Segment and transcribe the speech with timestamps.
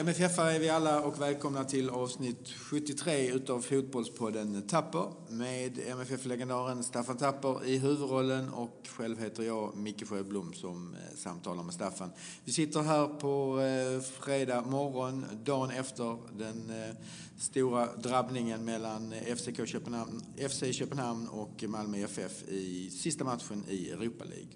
[0.00, 7.16] MFF är vi alla och välkomna till avsnitt 73 utav Fotbollspodden Tapper med MFF-legendaren Staffan
[7.16, 12.10] Tapper i huvudrollen och själv heter jag Micke Sjöblom som eh, samtalar med Staffan.
[12.44, 16.94] Vi sitter här på eh, fredag morgon, dagen efter den eh,
[17.38, 24.24] stora drabbningen mellan FCK Köpenhamn, FC Köpenhamn och Malmö FF i sista matchen i Europa
[24.24, 24.52] League.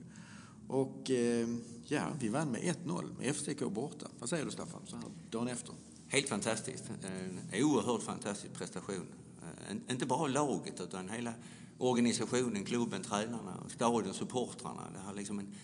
[0.72, 1.48] Och eh,
[1.86, 4.06] ja, vi vann med 1-0 med FCK borta.
[4.18, 5.74] Vad säger du Staffan, så här dagen efter?
[6.08, 6.84] Helt fantastiskt.
[7.02, 9.06] En oerhört fantastisk prestation.
[9.42, 11.32] Eh, inte bara laget utan hela
[11.78, 14.90] organisationen, klubben, tränarna, stadion, supportrarna.
[14.92, 15.54] Det har liksom en,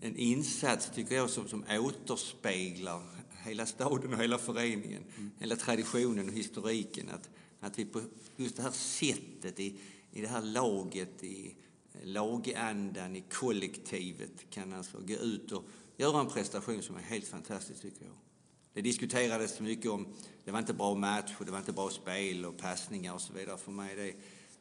[0.00, 3.02] en insats, tycker jag, som, som återspeglar
[3.44, 5.02] hela staden och hela föreningen.
[5.16, 5.30] Mm.
[5.38, 7.08] Hela traditionen och historiken.
[7.08, 7.28] Att,
[7.60, 8.00] att vi på
[8.36, 9.74] just det här sättet i,
[10.12, 11.54] i det här laget, i
[12.04, 15.64] lagandan i kollektivet kan alltså gå ut och
[15.96, 18.14] göra en prestation som är helt fantastisk tycker jag.
[18.72, 20.06] Det diskuterades mycket om,
[20.44, 23.32] det var inte bra match och det var inte bra spel och passningar och så
[23.32, 23.58] vidare.
[23.58, 24.14] För mig är det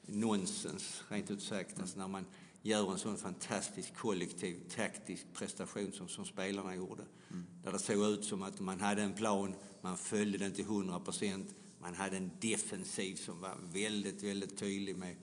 [0.08, 1.80] nonsens, rent ut sagt.
[1.80, 2.26] Alltså när man
[2.62, 7.04] gör en sån fantastisk kollektiv taktisk prestation som, som spelarna gjorde.
[7.32, 7.46] Mm.
[7.64, 11.00] Där det såg ut som att man hade en plan, man följde den till 100
[11.00, 11.56] procent.
[11.80, 15.16] Man hade en defensiv som var väldigt, väldigt tydlig med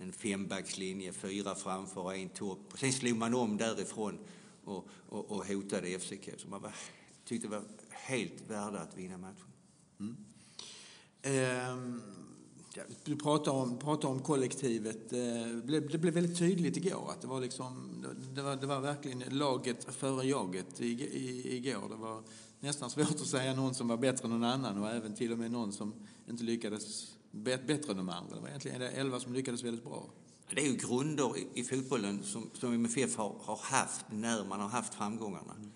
[0.00, 2.72] en fembackslinje, fyra framför och en topp.
[2.74, 4.18] Sen slog man om därifrån
[4.64, 6.28] och, och, och hotade FCK.
[6.38, 6.74] Så man var,
[7.24, 9.46] tyckte det var helt värda att vinna matchen.
[10.00, 10.16] Mm.
[11.72, 12.02] Um,
[13.04, 15.12] du pratar om, pratar om kollektivet.
[15.12, 15.18] Eh,
[15.54, 18.80] det blev, det blev väldigt tydligt igår att det var, liksom, det var, det var
[18.80, 21.88] verkligen laget före jaget i igår.
[21.88, 22.22] Det var
[22.60, 25.38] nästan svårt att säga någon som var bättre än någon annan och även till och
[25.38, 25.94] med någon som
[26.28, 28.34] inte lyckades bättre än de andra.
[28.34, 30.10] Det var egentligen elva som lyckades väldigt bra.
[30.54, 34.68] Det är ju grunder i, fotbollen som, som MFF har, har, haft när man har
[34.68, 35.54] haft framgångarna.
[35.56, 35.70] Mm.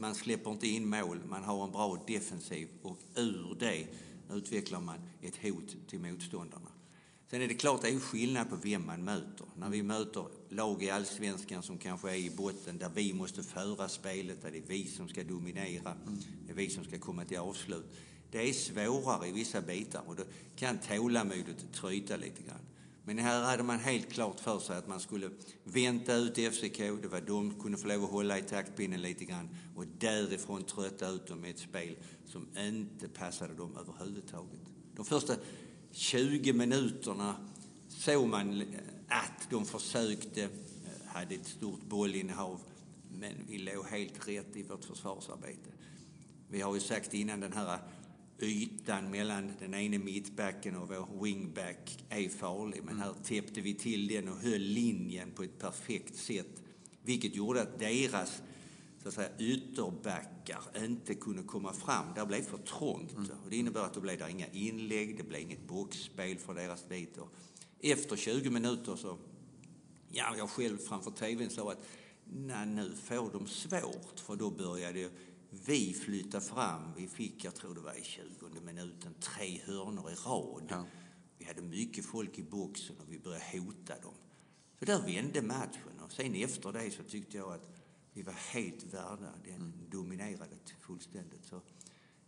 [0.00, 3.86] Man släpper inte in mål, man har en bra defensiv och ur det
[4.32, 6.70] utvecklar man ett hot till motståndarna.
[7.30, 9.46] Sen är det klart, det är skillnad på vem man möter.
[9.56, 13.88] När vi möter lag i allsvenskan som kanske är i botten, där vi måste föra
[13.88, 16.18] spelet, där det är vi som ska dominera, mm.
[16.46, 17.86] det är vi som ska komma till avslut
[18.30, 20.22] det är svårare i vissa bitar och då
[20.56, 22.60] kan tålamodet tryta lite grann.
[23.04, 25.30] Men här hade man helt klart för sig att man skulle
[25.64, 29.24] vänta ut FCK, det var de som kunde få lov att hålla i taktpinnen lite
[29.24, 31.96] grann och därifrån trötta ut dem med ett spel
[32.26, 34.60] som inte passade dem överhuvudtaget.
[34.96, 35.34] De första
[35.92, 37.36] 20 minuterna
[37.88, 38.62] såg man
[39.08, 40.50] att de försökte, eh,
[41.06, 42.60] hade ett stort bollinnehav,
[43.12, 45.70] men vi låg helt rätt i vårt försvarsarbete.
[46.48, 47.78] Vi har ju sagt innan den här
[48.46, 52.82] ytan mellan den ene mittbacken och vår wingback är farlig.
[52.84, 56.62] Men här täppte vi till den och höll linjen på ett perfekt sätt.
[57.02, 58.42] Vilket gjorde att deras
[59.02, 62.14] så att säga, ytterbackar inte kunde komma fram.
[62.14, 63.12] Det blev för trångt.
[63.12, 63.30] Mm.
[63.44, 67.18] Och det innebär att det blev inga inlägg, det blev inget boxspel för deras bit.
[67.80, 69.18] Efter 20 minuter så,
[70.10, 71.86] ja, jag själv framför tvn sa att
[72.24, 74.20] nej, nu får de svårt.
[74.20, 75.10] För då började
[75.50, 76.94] vi flyttade fram.
[76.96, 80.66] Vi fick, jag tror det var i 20 minuten, tre hörnor i rad.
[80.68, 80.86] Ja.
[81.38, 84.14] Vi hade mycket folk i boxen och vi började hota dem.
[84.78, 87.70] Så där vände matchen och sen efter det så tyckte jag att
[88.12, 89.32] vi var helt värda.
[89.44, 89.72] Den mm.
[89.90, 91.44] dominerade fullständigt.
[91.44, 91.60] Så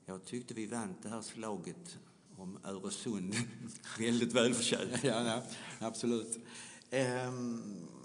[0.04, 1.98] jag tyckte vi vann det här slaget
[2.36, 3.34] om Öresund
[3.98, 5.04] väldigt välförtjänt.
[5.04, 5.42] Ja, ja,
[5.80, 6.38] absolut.
[6.90, 8.01] Um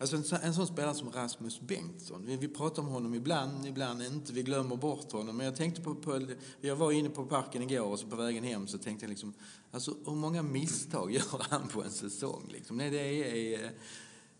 [0.00, 2.26] Alltså en, en sån spelare som Rasmus Bengtsson.
[2.26, 4.32] Vi, vi pratar om honom ibland, ibland inte.
[4.32, 5.36] Vi glömmer bort honom.
[5.36, 6.26] Men jag tänkte på, på
[6.60, 9.34] jag var inne på parken igår och så på vägen hem så tänkte jag liksom,
[9.70, 12.76] alltså hur många misstag gör han på en säsong liksom?
[12.76, 13.64] Nej, det är,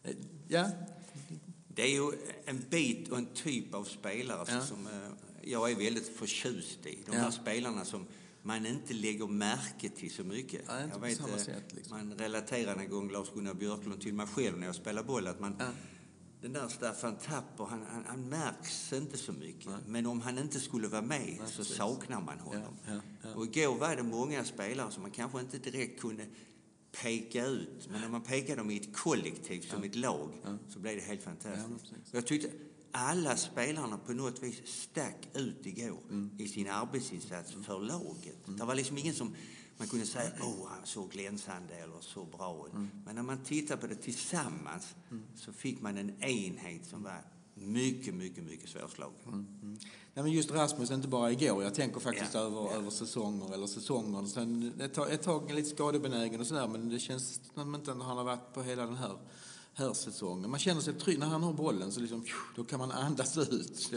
[0.03, 0.13] eh,
[0.49, 0.71] ja.
[1.69, 2.13] Det är ju
[2.45, 4.61] en bit och en typ av spelare ja.
[4.61, 4.93] som eh,
[5.43, 6.99] jag är väldigt förtjust i.
[7.07, 7.21] De ja.
[7.21, 8.07] här spelarna som
[8.49, 10.65] man inte lägger märke till så mycket.
[10.69, 11.97] Ja, jag vet, eh, sätt, liksom.
[11.97, 15.27] Man relaterade en gång Lars-Gunnar Björklund till mig själv när jag spelade boll.
[15.27, 15.67] Att man, ja.
[16.41, 19.67] Den där Staffan Tapper, han, han, han märks inte så mycket.
[19.67, 19.79] Nej.
[19.87, 21.77] Men om han inte skulle vara med så precis.
[21.77, 22.77] saknar man honom.
[22.87, 26.27] Ja, Och igår var det många spelare som man kanske inte direkt kunde
[27.03, 27.89] peka ut.
[27.91, 30.33] Men när man pekade dem i ett kollektiv, som ett lag,
[30.69, 31.93] så blev det helt fantastiskt.
[32.13, 32.51] jag tyckte
[32.93, 36.31] alla spelarna på något vis stack ut igår mm.
[36.39, 38.47] i sin arbetsinsats för laget.
[38.47, 38.59] Mm.
[38.59, 39.35] Det var liksom ingen som
[39.79, 42.73] man kunde säga åh, han såg glänsande eller så bra ut.
[42.73, 42.89] Mm.
[43.05, 45.23] Men när man tittar på det tillsammans mm.
[45.37, 47.23] så fick man en enhet som var
[47.55, 49.15] mycket, mycket, mycket svårslagen.
[49.27, 49.47] Mm.
[49.63, 49.79] Mm.
[50.15, 51.63] Nej, men just Rasmus, inte bara igår.
[51.63, 52.41] Jag tänker faktiskt ja.
[52.41, 52.73] över, ja.
[52.73, 54.27] över säsonger eller säsonger.
[54.27, 58.01] Sen ett, tag, ett tag lite skadebenägen och sådär, men det känns som att han
[58.01, 59.19] har varit på hela den här
[59.79, 60.51] försäsongen.
[60.51, 62.25] Man känner sig trygg när han har bollen, så liksom,
[62.57, 63.91] då kan man andas ut.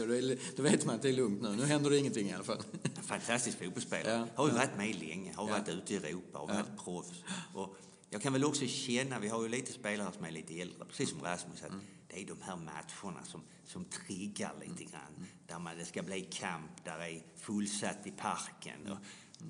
[0.56, 1.56] Då, vet man att det är lugnt nu.
[1.56, 2.62] Nu händer det ingenting i alla fall.
[3.02, 4.18] Fantastisk fotbollsspelare.
[4.18, 4.42] Ja.
[4.42, 5.52] Har ju varit med länge, har ja.
[5.58, 7.22] varit ute i Europa, har varit proffs.
[7.54, 7.76] Och
[8.10, 11.10] jag kan väl också känna, vi har ju lite spelare som är lite äldre, precis
[11.10, 11.80] som Rasmus, att mm.
[12.08, 15.14] det är de här matcherna som, som triggar lite grann.
[15.16, 15.28] Mm.
[15.46, 18.92] Där man, det ska bli kamp, där det är fullsatt i parken.
[18.92, 18.98] Och,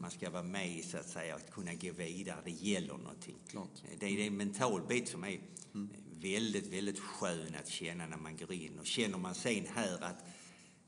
[0.01, 2.41] man ska vara med så att säga, att kunna gå vidare.
[2.45, 3.37] Det gäller någonting.
[3.49, 3.83] Klart.
[3.99, 5.41] Det är en mental bit som är
[5.75, 5.91] mm.
[6.23, 8.79] Väldigt, väldigt skön att känna när man går in.
[8.79, 10.25] Och känner man sen här att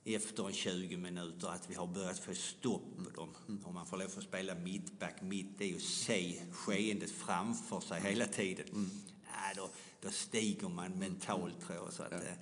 [0.04, 3.28] efter en 20 minuter att vi har börjat få stopp på dem.
[3.48, 3.64] Mm.
[3.64, 8.26] Om man får lov att spela mittback mitt, ju att se skeendet framför sig hela
[8.26, 8.66] tiden.
[8.68, 8.90] Mm.
[9.24, 9.70] Ja, då,
[10.00, 11.92] då stiger man mentalt tror jag.
[11.92, 12.18] Så att, ja.
[12.18, 12.36] Eh,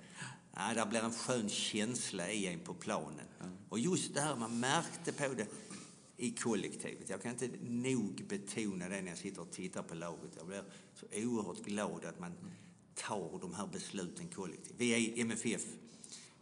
[0.55, 3.27] ja, det blir en skön känsla i en på planen.
[3.39, 3.45] Ja.
[3.69, 5.47] Och just det här, man märkte på det
[6.17, 7.09] i kollektivet.
[7.09, 10.31] Jag kan inte nog betona det när jag sitter och tittar på laget.
[10.37, 10.63] Jag blir
[10.93, 12.31] så oerhört glad att man
[12.95, 14.75] tar de här besluten kollektivt.
[14.77, 15.65] Vi är MFF.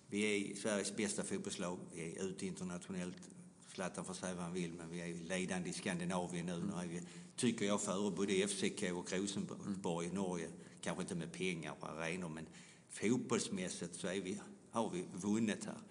[0.08, 1.80] Vi är Sveriges bästa fotbollslag.
[1.94, 3.18] Vi är ute internationellt.
[3.74, 6.60] Zlatan får säga vad han vill, men vi är ledande i Skandinavien nu.
[6.60, 7.02] Nu är vi,
[7.36, 10.50] tycker jag, före både FCK och Rosenborg i Norge.
[10.82, 12.48] Kanske inte med pengar och arenor, men
[12.90, 15.82] fotbollsmässigt så är vi, har vi vunnit här.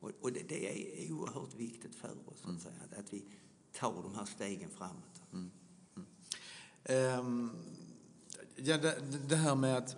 [0.00, 0.68] Och, och det, det,
[1.06, 2.56] är oerhört viktigt för oss mm.
[2.56, 3.24] att, säga, att, vi
[3.72, 5.22] tar de här stegen framåt.
[5.32, 5.50] Mm.
[5.96, 7.18] Mm.
[7.20, 7.50] Um,
[8.56, 9.96] ja, det, det, här med att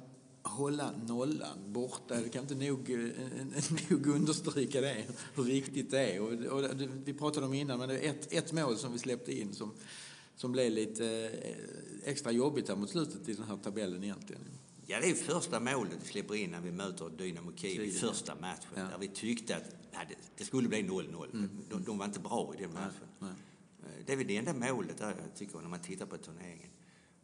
[0.56, 2.90] hålla nollan borta, det kan inte nog,
[3.90, 5.04] nog understryka det,
[5.34, 6.20] hur viktigt det är.
[6.20, 6.70] Och, och
[7.04, 9.72] vi pratade om innan, men det är ett, ett mål som vi släppte in som,
[10.36, 14.42] som blev lite eh, extra jobbigt här mot slutet i den här tabellen egentligen.
[14.86, 18.34] Ja, det är första målet vi släpper in när vi möter Dynamo Kiev i första
[18.34, 18.70] matchen.
[18.74, 18.82] Ja.
[18.82, 21.30] Där vi tyckte att ja, det, det skulle bli 0-0.
[21.32, 21.50] Mm.
[21.70, 22.92] De, de, var inte bra i den matchen.
[23.18, 23.30] Nej.
[23.82, 24.02] Nej.
[24.06, 26.68] Det är väl det enda målet där, jag tycker, när man tittar på turneringen.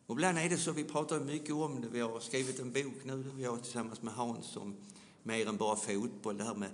[0.07, 3.05] Och ibland är det så, vi pratar mycket om det, vi har skrivit en bok
[3.05, 4.77] nu, vi har tillsammans med Hans om
[5.23, 6.71] mer än bara fotboll, det här med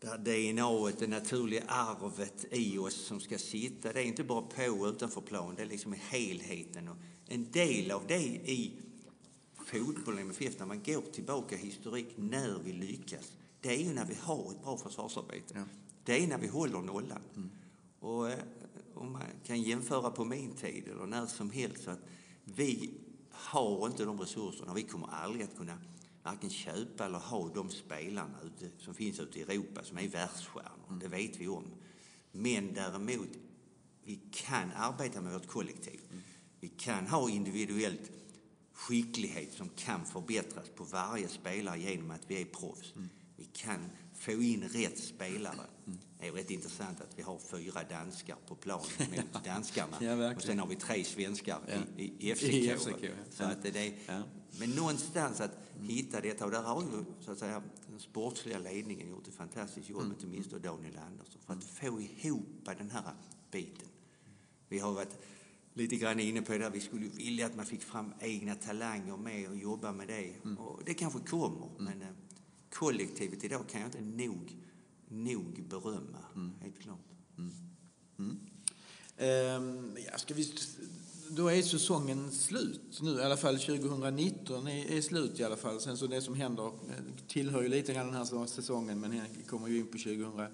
[0.00, 3.92] där DNA, det naturliga arvet i oss som ska sitta.
[3.92, 6.88] Det är inte bara på och utanför plan, det är liksom helheten.
[6.88, 6.96] Och
[7.28, 8.72] en del av det i
[9.66, 14.04] fotbollen MFF, när man går tillbaka i historik, när vi lyckas, det är ju när
[14.04, 15.54] vi har ett bra försvarsarbete.
[15.54, 15.62] Ja.
[16.04, 17.22] Det är när vi håller nollan.
[17.36, 17.50] Mm.
[18.00, 18.38] Och eh,
[18.94, 22.00] om man kan jämföra på min tid eller när som helst, så att
[22.56, 22.90] vi
[23.30, 24.74] har inte de resurserna.
[24.74, 25.78] Vi kommer aldrig att kunna
[26.22, 30.86] varken köpa eller ha de spelarna ute, som finns ute i Europa som är världsstjärnor.
[30.88, 30.98] Mm.
[30.98, 31.64] Det vet vi om.
[32.32, 33.28] Men däremot,
[34.04, 36.00] vi kan arbeta med vårt kollektiv.
[36.10, 36.22] Mm.
[36.60, 38.10] Vi kan ha individuellt
[38.72, 42.92] skicklighet som kan förbättras på varje spelare genom att vi är proffs.
[42.96, 43.08] Mm.
[43.38, 45.66] Vi kan få in rätt spelare.
[45.86, 45.98] Mm.
[46.20, 49.96] Det är rätt intressant att vi har fyra danskar på plan mot danskarna.
[50.00, 52.02] ja, och sen har vi tre svenskar ja.
[52.02, 52.44] i, i FCK.
[52.44, 53.10] I FCK ja.
[53.30, 54.22] så att det är,
[54.58, 55.88] Men någonstans att mm.
[55.88, 56.44] hitta detta.
[56.44, 60.12] Och där har ju så att säga, den sportsliga ledningen gjort ett fantastiskt jobb, mm.
[60.12, 63.14] inte minst Daniel Andersson, för att få ihop den här
[63.50, 63.88] biten.
[64.68, 65.18] Vi har varit
[65.74, 66.70] lite grann inne på det.
[66.70, 70.34] Vi skulle vilja att man fick fram egna talanger med och jobba med det.
[70.44, 70.58] Mm.
[70.58, 71.84] Och det kanske kommer, mm.
[71.84, 72.08] men eh,
[72.70, 74.56] kollektivet idag kan jag inte nog,
[75.08, 76.52] nog berömma, mm.
[76.60, 76.98] helt klart.
[77.38, 77.52] Mm.
[78.18, 78.38] Mm.
[79.16, 80.52] Ehm, ja, ska vi,
[81.28, 85.80] då är säsongen slut nu, i alla fall 2019 är, är slut i alla fall.
[85.80, 86.72] Sen så det som händer eh,
[87.28, 90.46] tillhör ju lite grann den här säsongen, men kommer ju in på 2000,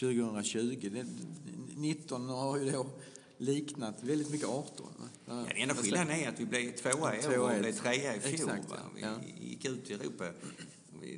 [0.00, 0.90] 2020.
[0.92, 1.06] Det,
[1.76, 2.86] 19 har ju då
[3.38, 4.86] liknat väldigt mycket 18.
[5.26, 8.20] Ja, den enda skillnaden är att vi blev tvåa i år och blev trea i
[8.20, 8.50] fjol.
[8.50, 8.68] Exakt,
[9.02, 9.14] ja.
[9.38, 10.24] Vi gick ut i Europa.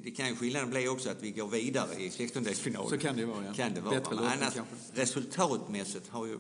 [0.04, 2.88] Det kan ju skillnaden bli också att vi går vidare i 16-delsfinalen.
[2.88, 3.54] Så kan det vara, ja.
[3.54, 4.00] Kan det vara.
[4.00, 4.54] Bättre Men annars,
[4.92, 6.38] resultatmässigt har ju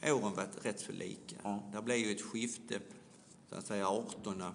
[0.00, 1.36] eh, åren varit rätt så lika.
[1.42, 1.70] Ja.
[1.72, 2.80] Det blev ju ett skifte,
[3.48, 4.52] så att säga 18 när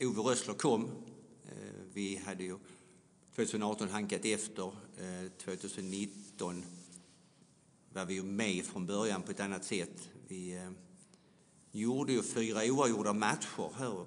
[0.00, 0.84] Ove Rössler kom.
[1.44, 1.50] Eh,
[1.92, 2.56] vi hade ju
[3.36, 4.72] 2018 hankat efter.
[5.44, 6.64] 2019 eh,
[7.92, 10.08] var vi ju med från början på ett annat sätt.
[10.28, 10.60] Vi
[11.80, 14.04] gjorde ju fyra oavgjorda matcher här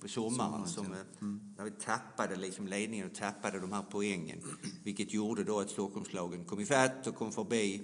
[0.00, 1.40] på sommaren som, eh, mm.
[1.56, 4.42] där vi tappade liksom ledningen och tappade de här poängen.
[4.84, 7.82] Vilket gjorde då att Stockholmslagen kom ifatt och kom förbi.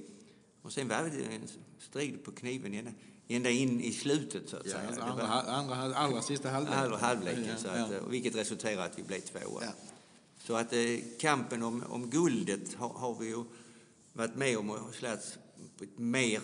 [0.62, 2.90] Och sen var det en strid på kniven ända,
[3.28, 4.88] ända in i slutet så att ja, säga.
[4.88, 6.78] Alltså andra, andra, allra sista halvleken.
[6.78, 8.00] Allra halvleken, ja, så att, ja.
[8.08, 9.62] vilket resulterade att vi blev tvåa.
[9.62, 9.72] Ja.
[10.38, 13.44] Så att eh, kampen om, om guldet har, har vi ju
[14.12, 15.38] varit med om och slagits
[15.78, 16.40] på ett mer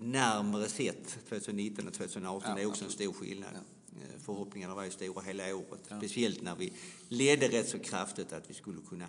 [0.00, 2.50] närmare sätt 2019 och 2018.
[2.50, 3.50] Ja, det är också en stor skillnad.
[3.54, 3.60] Ja.
[4.00, 5.80] Eh, förhoppningarna var ju stora hela året.
[5.88, 5.98] Ja.
[5.98, 6.72] Speciellt när vi
[7.08, 9.06] ledde rätt så kraftigt att vi skulle kunna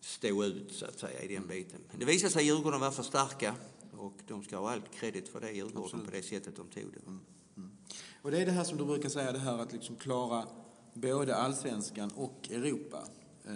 [0.00, 1.48] stå ut så att säga i den mm.
[1.48, 1.80] biten.
[1.90, 3.54] Men det visade sig att Djurgården var för starka
[3.92, 6.04] och de ska ha allt kredit för det, Djurgården, Absolut.
[6.04, 7.06] på det sättet de tog det.
[7.06, 7.20] Mm.
[7.56, 7.70] Mm.
[8.22, 10.46] Och det är det här som du brukar säga, det här att liksom klara
[10.94, 13.08] både allsvenskan och Europa.
[13.44, 13.52] Eh,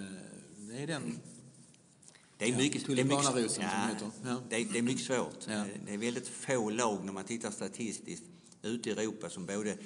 [0.57, 1.19] det är den
[2.39, 4.11] det är mycket, ja, det är mycket, ja, som heter.
[4.25, 4.41] Ja.
[4.49, 5.47] Det, det är mycket svårt.
[5.49, 5.65] Ja.
[5.87, 8.25] Det är väldigt få lag när man tittar statistiskt
[8.63, 9.77] ute i Europa som både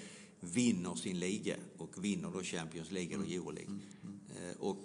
[0.40, 3.66] vinner sin liga och vinner då Champions League eller Euroleague.
[3.66, 3.80] Mm.
[4.02, 4.56] Mm.
[4.58, 4.78] Och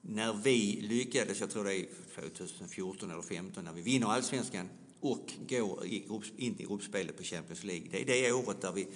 [0.00, 4.68] när vi lyckades, jag tror det är 2014 eller 2015, när vi vinner allsvenskan
[5.00, 5.86] och går
[6.36, 7.88] in i gruppspelet på Champions League.
[7.90, 8.88] Det är det året där vi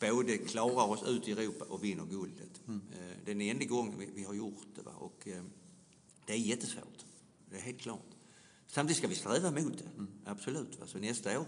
[0.00, 2.60] både klarar oss ut i Europa och vinner guldet.
[2.68, 2.80] Mm.
[3.24, 4.82] Det är den enda gången vi, vi har gjort det.
[4.82, 4.92] Va?
[4.98, 5.28] Och,
[6.26, 7.04] det är jättesvårt.
[7.50, 8.06] Det är helt klart.
[8.66, 9.84] Samtidigt ska vi sträva mot det.
[9.96, 10.08] Mm.
[10.24, 10.78] Absolut.
[10.86, 11.46] Så nästa år,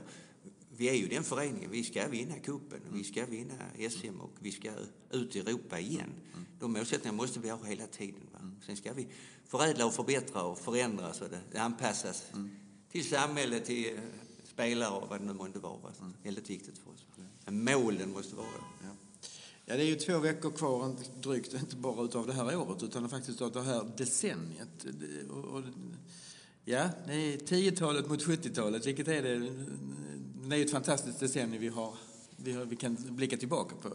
[0.77, 2.99] vi är ju den föreningen, vi ska vinna kuppen, mm.
[2.99, 3.55] vi ska vinna
[3.91, 4.71] SM och vi ska
[5.11, 6.11] ut i Europa igen.
[6.35, 6.47] Mm.
[6.61, 8.29] De målsättningarna måste vi ha hela tiden.
[8.33, 8.39] Va?
[8.39, 8.57] Mm.
[8.67, 9.09] Sen ska vi
[9.47, 12.51] förädla och förbättra och förändra så det anpassas mm.
[12.91, 14.01] till samhället, till
[14.45, 15.93] spelare och vad det nu månde vara.
[16.01, 16.15] Mm.
[16.23, 17.07] Väldigt viktigt för oss.
[17.45, 18.47] Men målen måste vara
[18.83, 18.92] ja.
[19.73, 23.09] Ja, det är ju två veckor kvar, drygt, inte bara utav det här året utan
[23.09, 24.87] faktiskt av det här decenniet.
[25.31, 25.63] Och, och,
[26.65, 29.39] ja, det är 10-talet mot 70-talet, vilket är det?
[30.49, 31.95] Det är ett fantastiskt decennium vi har,
[32.37, 33.89] vi, har, vi kan blicka tillbaka på,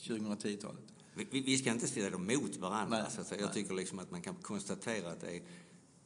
[0.00, 0.82] 2010-talet.
[1.14, 2.98] Vi, vi, ska inte ställa dem mot varandra.
[2.98, 3.54] Nej, så att jag nej.
[3.54, 5.42] tycker liksom att man kan konstatera att det är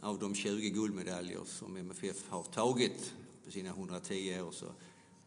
[0.01, 3.13] av de 20 guldmedaljer som MFF har tagit
[3.45, 4.67] på sina 110 år så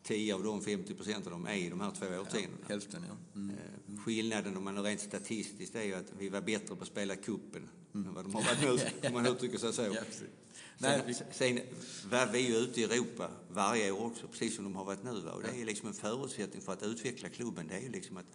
[0.03, 2.57] 10 av dem, 50 procent av dem, är i de här två årtiondena.
[2.62, 3.39] Ja, hälften, ja.
[3.39, 3.55] Mm.
[4.05, 7.69] Skillnaden om man rent statistiskt är ju att vi var bättre på att spela kuppen
[7.93, 8.07] mm.
[8.07, 8.62] än vad de har varit
[9.01, 9.81] nu, om man uttrycker sig så.
[9.93, 10.03] ja,
[10.77, 11.60] sen, sen
[12.10, 15.22] var vi ju ute i Europa varje år också, precis som de har varit nu.
[15.22, 15.31] Va?
[15.31, 17.67] Och det är liksom en förutsättning för att utveckla klubben.
[17.67, 18.25] Det är ju liksom att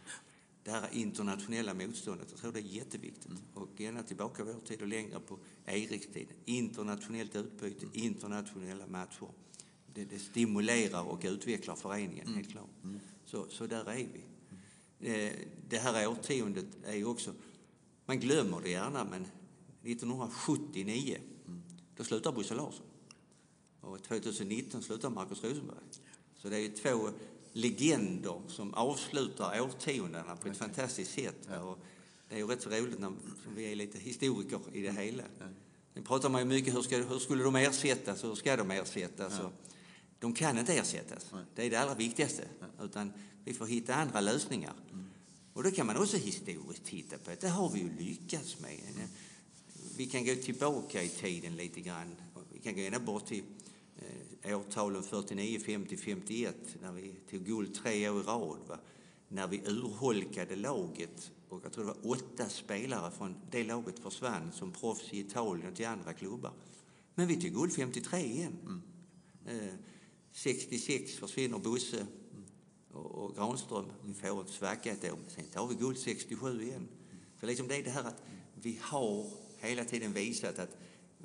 [0.64, 3.26] det här internationella motståndet, jag tror det är jätteviktigt.
[3.26, 3.42] Mm.
[3.54, 6.28] Och gärna tillbaka vår tid och längre på Eriks tid.
[6.44, 9.28] Internationellt utbyte, internationella matcher
[9.98, 12.36] det, det stimulerar och utvecklar föreningen, mm.
[12.36, 12.84] helt klart.
[12.84, 13.00] Mm.
[13.24, 14.24] Så, så där är vi.
[15.00, 15.32] Mm.
[15.68, 17.34] Det här årtiondet är ju också,
[18.06, 19.26] man glömmer det gärna, men
[19.82, 21.62] 1979, mm.
[21.96, 22.86] då slutar Bosse Larsson.
[23.80, 25.78] Och 2019 slutar Markus Rosenberg.
[26.36, 27.10] Så det är ju två
[27.52, 30.54] legender som avslutar årtiondena på ett okay.
[30.54, 31.48] fantastiskt sätt.
[31.50, 31.60] Ja.
[31.60, 31.78] Och
[32.28, 33.12] det är ju rätt så roligt när
[33.56, 35.22] vi är lite historiker i det hela.
[35.38, 35.46] Ja.
[35.94, 39.38] Nu pratar man ju mycket hur, ska, hur skulle de ersättas hur ska de ersättas?
[39.42, 39.52] Ja
[40.20, 41.26] de kan inte ersättas.
[41.32, 41.44] Nej.
[41.54, 42.44] Det är det allra viktigaste.
[42.60, 42.86] Nej.
[42.86, 43.12] Utan
[43.44, 44.74] vi får hitta andra lösningar.
[44.92, 45.04] Mm.
[45.52, 48.80] Och då kan man också historiskt titta på att det har vi ju lyckats med.
[48.94, 49.08] Mm.
[49.96, 52.16] Vi kan gå tillbaka i tiden lite grann.
[52.52, 53.44] Vi kan gå ända bort till
[54.42, 58.58] eh, årtalen 49, 50, 51 när vi tog guld tre år i rad.
[58.68, 58.78] Va?
[59.28, 64.52] När vi urholkade laget och jag tror det var åtta spelare från det laget försvann
[64.52, 66.52] som proffs i Italien och till andra klubbar.
[67.14, 68.56] Men vi tog guld 53 igen.
[68.62, 68.82] Mm.
[69.46, 69.74] Eh,
[70.32, 72.06] 66 försvinner Bosse
[72.92, 73.92] och, och Granström.
[74.04, 76.88] Vi får ett svacka ett år, sen tar vi guld 67 igen.
[77.40, 78.22] Så liksom det är det här att
[78.54, 80.76] vi har hela tiden visat att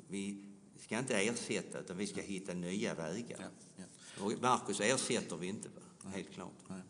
[0.08, 0.44] vi
[0.78, 3.38] ska inte ersätta, utan vi ska hitta nya vägar.
[3.40, 3.46] Ja,
[3.76, 3.84] ja.
[4.24, 5.68] Och Marcus ersätter vi inte,
[6.14, 6.52] helt klart.
[6.68, 6.80] Nej.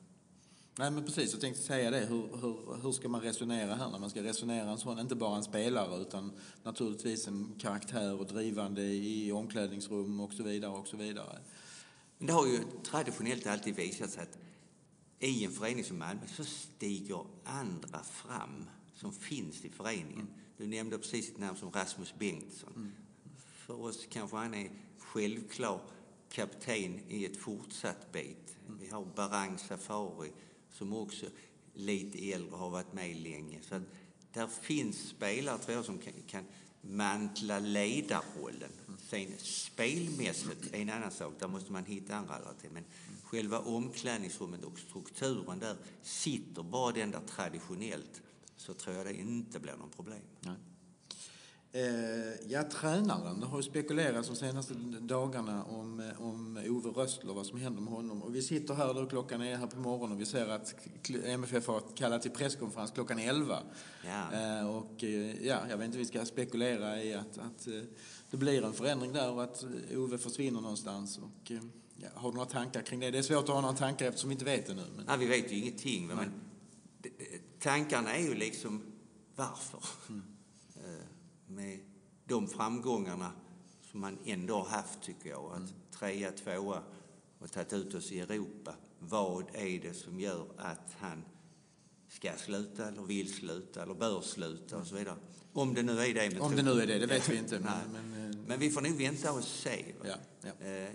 [0.78, 1.32] Nej, men precis.
[1.32, 2.06] Jag tänkte säga det.
[2.06, 5.36] Hur, hur, hur ska man resonera här när man ska resonera en sån, inte bara
[5.36, 10.96] en spelare utan naturligtvis en karaktär och drivande i omklädningsrum och så vidare och så
[10.96, 11.38] vidare.
[12.26, 14.38] Det har ju traditionellt alltid visat sig att
[15.18, 18.64] i en förening som Malmö så stiger andra fram
[18.94, 20.20] som finns i föreningen.
[20.20, 20.32] Mm.
[20.56, 22.72] Du nämnde precis ett namn som Rasmus Bengtsson.
[22.76, 22.92] Mm.
[23.36, 25.80] För oss kanske han är självklar
[26.30, 28.56] kapten i ett fortsatt bit.
[28.66, 28.78] Mm.
[28.80, 30.32] Vi har Barang Safari
[30.70, 31.26] som också
[31.74, 33.60] lite äldre har varit med länge.
[33.62, 33.82] Så att
[34.32, 36.44] där finns spelare tror jag som kan, kan
[36.80, 38.72] mantla ledarrollen.
[38.98, 42.70] Sen spelmässigt är en annan sak, där måste man hitta andra alternativ.
[42.72, 42.84] Men
[43.24, 48.22] själva omklädningsrummet och strukturen där, sitter bara den där traditionellt
[48.56, 50.22] så tror jag det inte blir någon problem.
[50.40, 50.56] Nej.
[51.76, 53.40] Eh, ja, tränaren.
[53.40, 57.82] Det har ju spekulerats de senaste dagarna om, eh, om Ove Röstler, vad som händer
[57.82, 58.22] med honom.
[58.22, 60.74] Och vi sitter här då, klockan är här på morgonen och vi ser att
[61.24, 63.58] MFF har kallat till presskonferens klockan 11.
[64.04, 64.32] Ja.
[64.32, 65.02] Eh, och
[65.42, 67.68] ja, jag vet inte, vi ska spekulera i att, att
[68.34, 69.64] det blir en förändring där och att
[69.96, 71.18] Ove försvinner någonstans.
[71.18, 71.52] Och,
[71.96, 73.10] ja, har du några tankar kring det?
[73.10, 74.84] Det är svårt att ha några tankar eftersom vi inte vet det nu.
[74.96, 75.04] Men...
[75.08, 76.06] Ja, vi vet ju ingenting.
[76.06, 76.32] Men
[77.58, 78.82] tankarna är ju liksom
[79.36, 79.80] varför?
[80.08, 80.22] Mm
[81.46, 81.80] med
[82.24, 83.32] de framgångarna
[83.90, 85.52] som man ändå har haft, tycker jag.
[85.52, 85.70] Att mm.
[85.90, 86.82] trea, tvåa
[87.38, 88.74] och tagit ut oss i Europa.
[88.98, 91.24] Vad är det som gör att han
[92.08, 95.16] ska sluta eller vill sluta eller bör sluta och så vidare.
[95.54, 96.40] Om det nu är det.
[96.40, 97.60] Om det nu är det, det vet vi inte.
[97.60, 99.84] Men, men, eh, men, vi får nog vänta och se.
[100.04, 100.66] Ja, ja.
[100.66, 100.90] Eh,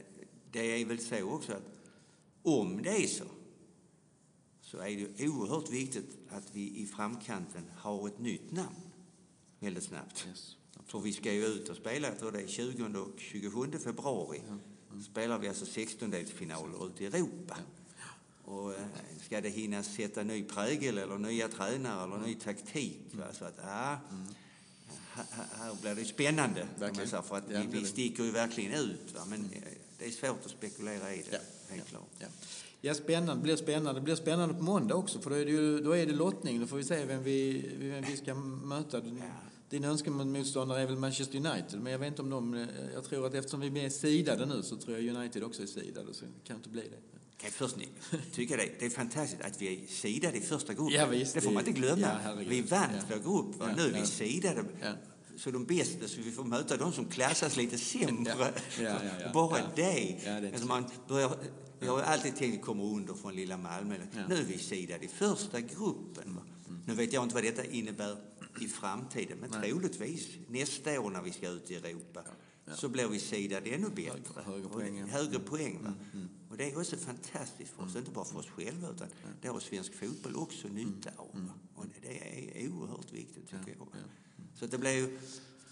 [0.52, 1.64] det är väl så också att
[2.44, 3.26] om det är så
[4.62, 8.76] så är det oerhört viktigt att vi i framkanten har ett nytt namn
[9.60, 10.26] väldigt snabbt.
[10.30, 10.56] Yes.
[10.86, 14.42] För vi ska ju ut och spela, jag tror det är 20 och 27 februari.
[15.04, 17.58] Spelar vi alltså 16-delsfinaler ute i Europa.
[18.44, 18.86] Och eh,
[19.26, 23.02] ska det hinna sätta ny prägel eller nya tränare eller ny taktik?
[23.12, 23.26] Va?
[23.34, 24.00] Så att, ja,
[25.14, 25.26] här,
[25.60, 26.68] här blir det spännande.
[26.80, 27.10] Verkligen.
[27.10, 29.14] säga, För att Ja, vi, vi sticker ju verkligen ut.
[29.16, 29.22] Va?
[29.30, 29.62] Men eh,
[29.98, 31.74] det är svårt att spekulera i det, Ja.
[31.76, 32.10] helt klart.
[32.20, 32.28] Ja.
[32.82, 33.36] Ja, spännande.
[33.36, 34.00] Det blir spännande.
[34.00, 36.60] Det blir spännande på måndag också, för då är det, ju, då är det lottning.
[36.60, 39.02] Då får vi se vem vi, vem vi ska möta.
[39.70, 42.68] Din önskemålsmotståndare är väl Manchester United, men jag vet inte om de...
[42.94, 46.14] Jag tror att eftersom vi är sidade nu så tror jag United också är sidade,
[46.14, 47.19] så det kan inte bli det.
[47.42, 47.90] Kan först ni-
[48.32, 50.94] tycka det, det är fantastiskt att vi är sidade i första gruppen.
[50.96, 52.08] Ja, visst, det får man inte glömma.
[52.26, 53.02] ja, vi vann Ja.
[53.24, 53.56] vår grupp?
[53.60, 54.64] Ja, nu är vi sidade.
[55.38, 58.34] Så de bästa, så vi får möta de som klassas lite sämre.
[59.26, 60.20] Och bara det.
[60.26, 61.32] Ja, det alltså man börjar,
[61.80, 63.96] jag har alltid tänkt att vi kommer under från lilla Malmö.
[64.30, 66.36] Nu är vi sidade i första gruppen.
[66.36, 66.42] va?
[66.86, 68.18] Nu vet jag inte vad detta innebär
[68.62, 69.70] i framtiden, men Nej.
[69.72, 72.22] troligtvis nästa år när vi ska ut i Europa
[72.76, 74.42] så blir vi sidade ännu bättre.
[74.46, 74.98] högre Och poäng.
[74.98, 75.80] Mm, högre poäng.
[75.84, 75.94] Va?
[76.14, 76.20] Och
[76.60, 79.08] det är också fantastiskt för oss, inte bara för oss själva utan
[79.42, 81.30] det har svensk fotboll också nytta av.
[81.34, 81.52] Mm?
[81.76, 82.18] Och det
[82.64, 83.88] är oerhört viktigt tycker jag.
[84.56, 85.20] Så det blir ju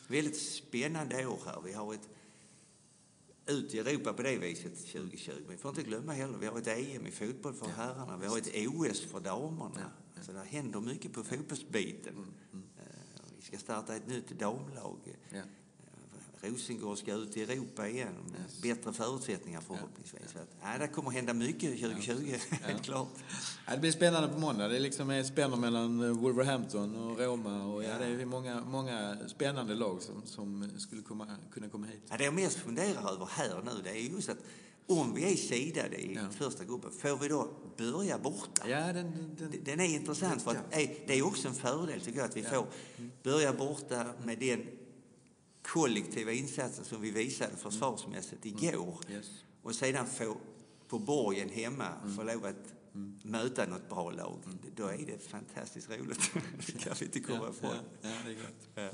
[0.08, 1.62] väldigt spännande år här.
[1.66, 2.10] Vi har ett
[3.46, 5.32] ut i Europa på det viset 2020.
[5.42, 8.28] Men vi får inte glömma heller, vi har ett EM i fotboll för herrarna, vi
[8.28, 9.92] har ett OS för damerna.
[10.22, 12.16] Så det händer mycket på fotbollsbiten.
[12.54, 12.84] Eh,
[13.38, 15.16] Vi ska starta ett nytt damlag.
[16.42, 16.50] Ja.
[16.50, 18.42] Rosengård ska ut i Europa igen med
[18.76, 20.36] bättre förutsättningar förhoppningsvis.
[20.36, 23.08] Att, ja, det kommer hända mycket 2020, helt klart.
[23.68, 24.68] Ja, det blir spännande på måndag.
[24.68, 27.66] Det liksom spänner mellan Wolverhampton och Roma.
[27.66, 27.98] Och ja, Ja.
[28.00, 32.02] det är många, många spännande lag som, som skulle komma, kunna komma hit.
[32.10, 34.38] Ja, det jag mest funderar över här nu, det är just att
[34.90, 36.22] om vi är sidade i Ja.
[36.38, 38.70] första gruppen, får vi då börja borta?
[38.70, 40.72] Ja, den, den, Den är intressant för att
[41.08, 42.68] det är också en fördel tycker jag att vi får
[43.24, 44.66] börja borta med den
[45.74, 48.98] kollektiva insatsen som vi visade försvarsmässigt igår.
[49.12, 49.26] Yes.
[49.62, 50.38] Och sedan få
[50.88, 52.74] på borgen hemma få lov att
[53.24, 54.40] möta något bra lag.
[54.76, 56.32] Då är det fantastiskt roligt.
[56.66, 57.76] det kan vi inte komma ja, ifrån.
[58.02, 58.68] ja, det är gott.
[58.76, 58.90] Ja.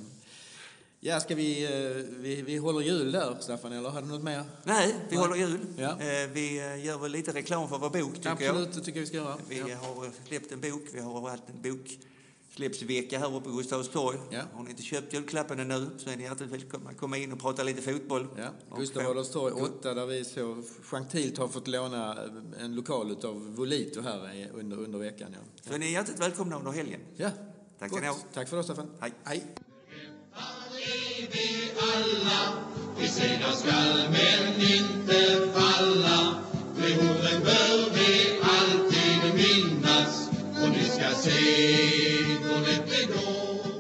[1.06, 2.42] Ja, ska vi, eh, vi...
[2.42, 4.44] Vi håller jul där, Staffan, eller har du något mer?
[4.64, 5.60] Nej, vi håller jul.
[5.78, 5.90] Ja.
[5.92, 8.42] Eh, Vi eh, gör väl lite reklam för vår bok tycker jag.
[8.42, 9.38] Absolut, det tycker jag vi ska göra.
[9.50, 9.78] Vi Ja.
[9.78, 10.82] har släppt en bok.
[10.94, 11.62] Vi har haft en
[12.58, 14.18] boksläppsvecka här uppe på Gustavs torg.
[14.30, 14.42] Ja.
[14.54, 17.40] Har ni inte köpt julklappen ännu så är ni hjärtligt välkomna att komma in och
[17.40, 18.28] prata lite fotboll.
[18.38, 22.18] Ja, Och Gustav Adolfs torg 8 där vi så gentilt har fått låna
[22.60, 25.28] en lokal av Volito här under, under veckan.
[25.34, 27.00] Ja, Så ni är hjärtligt välkomna under helgen.
[27.18, 27.30] ja.
[27.80, 28.16] Tack ska ni ha.
[28.34, 28.90] Tack för det, Staffan.
[29.00, 29.14] Hej.
[29.24, 29.44] Hej.
[33.00, 36.36] Vi segrar skall men inte falla
[36.78, 40.23] De orden bör vi alltid minnas
[40.64, 43.73] policía este aceite le este pegó.